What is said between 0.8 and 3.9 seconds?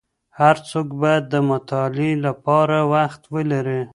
باید د مطالعې لپاره وخت ولري.